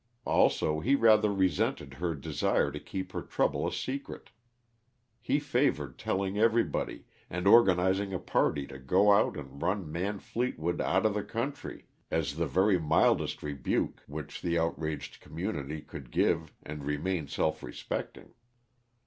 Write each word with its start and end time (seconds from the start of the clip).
Also, 0.25 0.79
he 0.79 0.95
rather 0.95 1.31
resented 1.31 1.93
her 1.93 2.15
desire 2.15 2.71
to 2.71 2.79
keep 2.79 3.11
her 3.11 3.21
trouble 3.21 3.67
a 3.67 3.71
secret; 3.71 4.31
he 5.19 5.37
favored 5.39 5.99
telling 5.99 6.39
everybody, 6.39 7.05
and 7.29 7.45
organizing 7.45 8.11
a 8.11 8.17
party 8.17 8.65
to 8.65 8.79
go 8.79 9.11
out 9.11 9.37
and 9.37 9.61
run 9.61 9.91
Man 9.91 10.17
Fleetwood 10.17 10.81
out 10.81 11.05
of 11.05 11.13
the 11.13 11.23
country, 11.23 11.85
as 12.09 12.37
the 12.37 12.47
very 12.47 12.79
mildest 12.79 13.43
rebuke 13.43 14.01
which 14.07 14.41
the 14.41 14.57
outraged 14.57 15.19
community 15.21 15.81
could 15.81 16.09
give 16.09 16.51
and 16.63 16.83
remain 16.83 17.27
self 17.27 17.61
respecting. 17.61 18.33